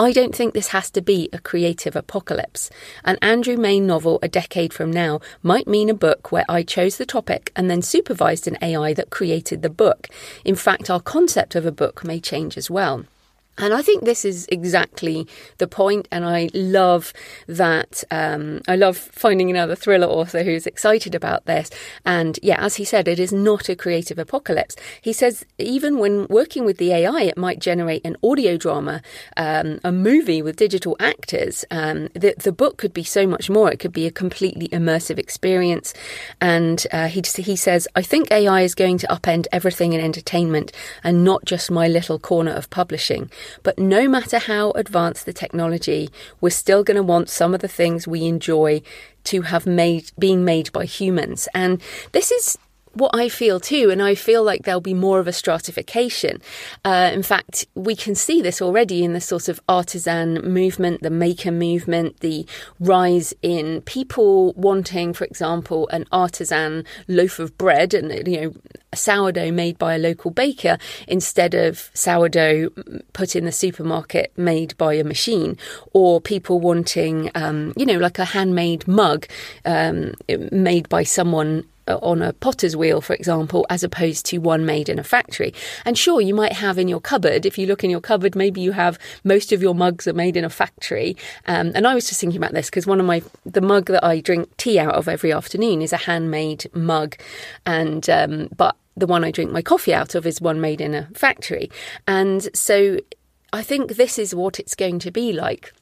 [0.00, 2.70] I don't think this has to be a creative apocalypse.
[3.04, 6.96] An Andrew Mayne novel a decade from now might mean a book where I chose
[6.96, 10.08] the topic and then supervised an AI that created the book.
[10.42, 13.04] In fact, our concept of a book may change as well.
[13.58, 15.26] And I think this is exactly
[15.58, 17.12] the point, and I love
[17.46, 18.02] that.
[18.10, 21.70] Um, I love finding another thriller author who's excited about this.
[22.04, 24.76] And yeah, as he said, it is not a creative apocalypse.
[25.02, 29.02] He says even when working with the AI, it might generate an audio drama,
[29.36, 31.64] um, a movie with digital actors.
[31.70, 33.70] Um, the, the book could be so much more.
[33.70, 35.92] It could be a completely immersive experience.
[36.40, 40.72] And uh, he he says, I think AI is going to upend everything in entertainment,
[41.04, 43.30] and not just my little corner of publishing.
[43.62, 46.10] But no matter how advanced the technology,
[46.40, 48.82] we're still going to want some of the things we enjoy
[49.24, 51.48] to have made being made by humans.
[51.54, 51.80] And
[52.12, 52.58] this is
[52.94, 56.40] what I feel too, and I feel like there'll be more of a stratification.
[56.84, 61.10] Uh, in fact, we can see this already in the sort of artisan movement, the
[61.10, 62.46] maker movement, the
[62.78, 68.54] rise in people wanting, for example, an artisan loaf of bread and you know
[68.94, 70.76] sourdough made by a local baker
[71.06, 72.70] instead of sourdough
[73.12, 75.56] put in the supermarket made by a machine,
[75.92, 79.26] or people wanting, um, you know, like a handmade mug
[79.64, 80.14] um,
[80.50, 81.64] made by someone
[81.98, 85.52] on a potter's wheel, for example, as opposed to one made in a factory.
[85.84, 88.60] And sure, you might have in your cupboard, if you look in your cupboard, maybe
[88.60, 91.16] you have most of your mugs are made in a factory.
[91.46, 94.04] Um, and I was just thinking about this because one of my, the mug that
[94.04, 97.16] I drink tea out of every afternoon is a handmade mug.
[97.66, 100.94] And, um, but the one I drink my coffee out of is one made in
[100.94, 101.70] a factory.
[102.06, 102.98] And so
[103.52, 105.72] I think this is what it's going to be like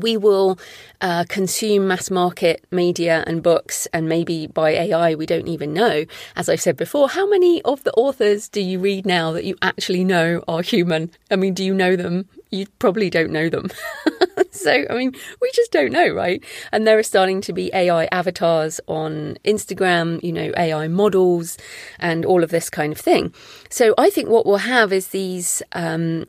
[0.00, 0.58] we will
[1.00, 6.04] uh, consume mass market media and books and maybe by AI, we don't even know.
[6.36, 9.56] As I've said before, how many of the authors do you read now that you
[9.62, 11.10] actually know are human?
[11.30, 12.28] I mean, do you know them?
[12.50, 13.70] You probably don't know them.
[14.50, 16.42] so, I mean, we just don't know, right?
[16.72, 21.56] And there are starting to be AI avatars on Instagram, you know, AI models,
[21.98, 23.32] and all of this kind of thing.
[23.70, 26.26] So, I think what we'll have is these, um,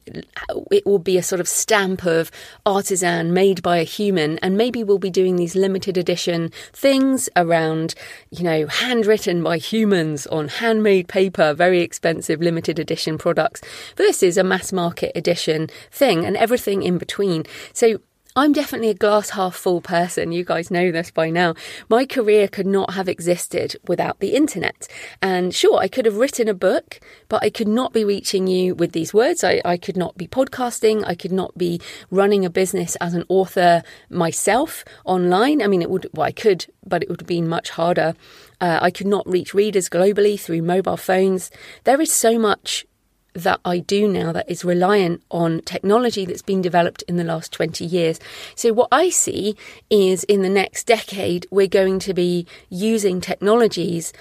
[0.71, 2.31] it will be a sort of stamp of
[2.65, 7.95] artisan made by a human, and maybe we'll be doing these limited edition things around,
[8.29, 13.61] you know, handwritten by humans on handmade paper, very expensive limited edition products
[13.97, 17.43] versus a mass market edition thing and everything in between.
[17.73, 17.99] So,
[18.33, 20.31] I'm definitely a glass half full person.
[20.31, 21.53] You guys know this by now.
[21.89, 24.87] My career could not have existed without the internet.
[25.21, 28.73] And sure, I could have written a book, but I could not be reaching you
[28.73, 29.43] with these words.
[29.43, 31.03] I, I could not be podcasting.
[31.05, 35.61] I could not be running a business as an author myself online.
[35.61, 38.15] I mean, it would, well, I could, but it would have been much harder.
[38.61, 41.51] Uh, I could not reach readers globally through mobile phones.
[41.83, 42.85] There is so much
[43.33, 47.51] that I do now that is reliant on technology that's been developed in the last
[47.53, 48.19] 20 years.
[48.55, 49.55] So, what I see
[49.89, 54.11] is in the next decade, we're going to be using technologies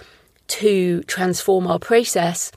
[0.48, 2.52] to transform our process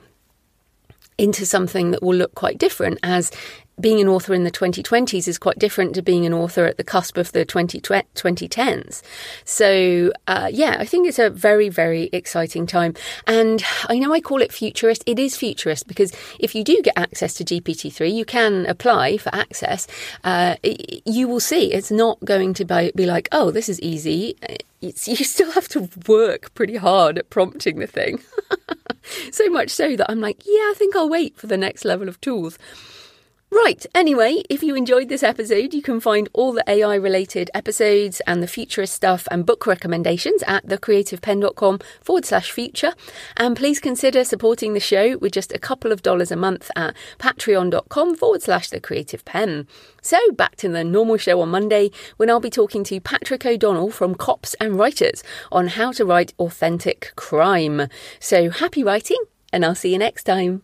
[1.18, 3.32] into something that will look quite different as
[3.80, 6.84] being an author in the 2020s is quite different to being an author at the
[6.84, 9.02] cusp of the 20, 2010s.
[9.46, 12.94] So, uh, yeah, I think it's a very, very exciting time.
[13.26, 15.04] And I know I call it futurist.
[15.06, 19.34] It is futurist because if you do get access to GPT-3, you can apply for
[19.34, 19.88] access.
[20.24, 24.38] Uh, you will see it's not going to be like, oh, this is easy.
[24.82, 28.20] It's, you still have to work pretty hard at prompting the thing.
[29.32, 32.08] so much so that I'm like, yeah, I think I'll wait for the next level
[32.08, 32.58] of tools.
[33.54, 38.20] Right, anyway, if you enjoyed this episode, you can find all the AI related episodes
[38.26, 42.94] and the futurist stuff and book recommendations at thecreativepenn.com forward slash future.
[43.38, 46.96] And please consider supporting the show with just a couple of dollars a month at
[47.20, 49.68] patreon.com forward slash the creative penn.
[50.02, 53.92] So back to the normal show on Monday when I'll be talking to Patrick O'Donnell
[53.92, 57.88] from Cops and Writers on how to write authentic crime.
[58.20, 59.24] So happy writing,
[59.54, 60.64] and I'll see you next time.